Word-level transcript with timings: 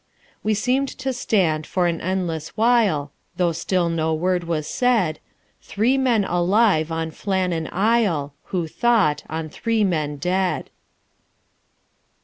We 0.41 0.55
seemed 0.55 0.87
to 0.97 1.13
stand 1.13 1.67
for 1.67 1.85
an 1.85 2.01
endless 2.01 2.57
while, 2.57 3.11
Though 3.37 3.51
still 3.51 3.87
no 3.87 4.15
word 4.15 4.45
was 4.45 4.65
said, 4.65 5.19
Three 5.61 5.95
men 5.95 6.25
alive 6.25 6.91
on 6.91 7.11
Flannan 7.11 7.69
Isle, 7.71 8.33
Who 8.45 8.65
thought, 8.67 9.23
on 9.29 9.47
three 9.47 9.83
men 9.83 10.15
dead. 10.17 10.71